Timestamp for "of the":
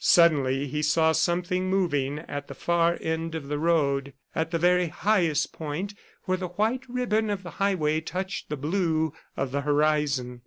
3.35-3.59, 7.29-7.51, 9.37-9.61